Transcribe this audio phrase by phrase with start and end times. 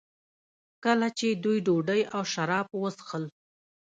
[0.83, 3.25] کله چې دوی ډوډۍ او شراب وڅښل.